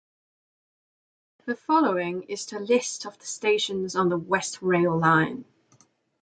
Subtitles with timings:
[1.45, 5.45] The following is a list of the stations on the West Rail Line.